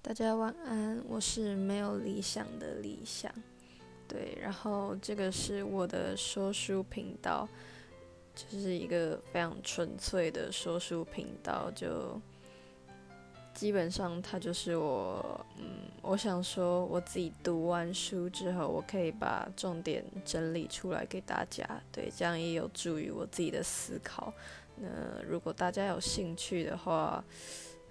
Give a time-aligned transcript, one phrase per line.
[0.00, 3.30] 大家晚安，我是没有理想的理想，
[4.06, 7.46] 对，然后这个是我的说书频道，
[8.34, 12.18] 就是一个非常纯粹的说书频道，就
[13.52, 24.32] 基本上它就是我，嗯，我想说我自己读完书之后，我可以把重点整理出来给大家，对，这样也有助于我自己的思考。
[24.76, 24.88] 那
[25.28, 27.22] 如果大家有兴趣的话，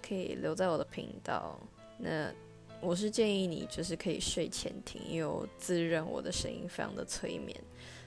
[0.02, 1.56] 可以留在我的频道。
[1.98, 2.32] 那
[2.80, 7.58] 我是建议你就是可以睡前听，因为我自认我的声音非常的催眠，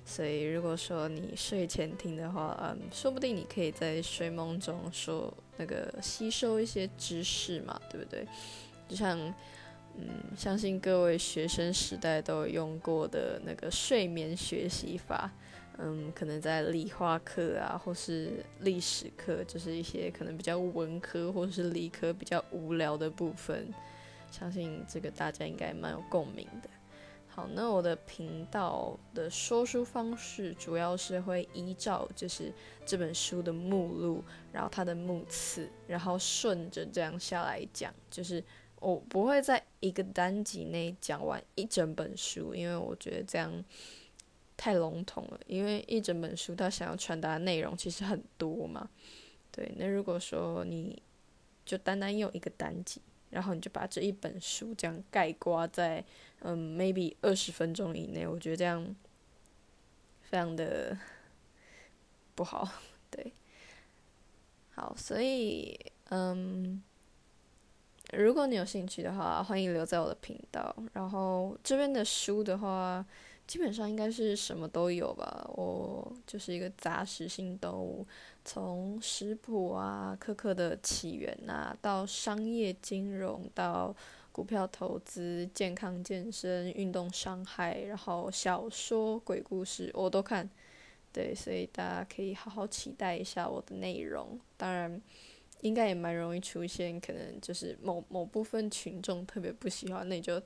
[0.06, 8.26] 所以如果说你睡前听的话，嗯，说不定你可以在睡梦中说那个吸收一些知识嘛，对不对？
[8.88, 9.20] 就像
[9.98, 15.30] 嗯，相信各位学生时代都有用过的那个睡眠学习法。
[15.84, 23.74] 嗯，可能在理化课啊，或是历史课，就是一些可能比较文科或是理科比较无聊的部分，
[24.30, 26.70] 相信这个大家应该蛮有共鸣的。
[27.28, 32.54] 好，那我的频道的说书方式主要是会依照就是
[32.86, 38.44] 这本书的目录，然后它的目次，然后顺着这样下来讲，就是
[38.80, 43.52] 我不会在一个单集内讲完一整本书，因为我觉得这样。
[44.62, 48.88] 太笼统了，因为一整本书它想要传达的内容其实很多嘛。
[49.52, 51.02] 对，那如果说你
[51.66, 56.06] 就单单用一个单集，然后你就把这一本书这样盖刮在
[56.42, 58.96] 嗯，maybe 二十分钟以内，我觉得这样
[60.22, 60.96] 非常的
[62.36, 62.70] 不好。
[63.10, 63.34] 对，
[64.76, 65.76] 好，所以
[66.10, 66.84] 嗯，
[68.14, 70.76] 如果你有兴趣的话，欢迎留在我的频道。
[70.94, 73.04] 然后这边的书的话。
[73.48, 78.08] 基本上应该是什么都有吧，我就是一个杂食性动物，
[78.46, 83.94] 从食谱啊、苛刻的起源啊，到商业金融，到
[84.32, 90.50] 股票投资、健康健身、运动伤害，然后小说、鬼故事我都看，
[91.12, 94.40] 对，所以大家可以好好期待一下我的内容。
[94.56, 95.02] 当然，
[95.60, 100.42] 应该也蛮容易出现，可能就是某某部分群众特别不喜欢，那你就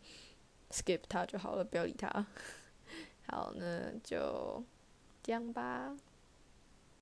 [0.71, 2.25] skip 它就好了，不要理它。
[3.27, 4.63] 好，那就
[5.23, 5.95] 这样吧。